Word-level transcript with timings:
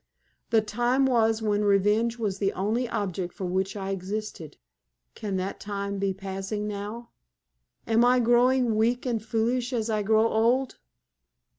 The 0.49 0.61
time 0.61 1.05
was 1.05 1.43
when 1.43 1.63
revenge 1.63 2.17
was 2.17 2.39
the 2.39 2.53
only 2.53 2.89
object 2.89 3.35
for 3.35 3.45
which 3.45 3.75
I 3.75 3.91
existed. 3.91 4.57
Can 5.13 5.35
that 5.37 5.59
time 5.59 5.99
be 5.99 6.11
passing 6.11 6.67
now? 6.67 7.11
Am 7.85 8.03
I 8.03 8.19
growing 8.19 8.73
weak 8.75 9.05
and 9.05 9.23
foolish 9.23 9.71
as 9.73 9.91
I 9.91 10.01
grow 10.01 10.27
old? 10.27 10.79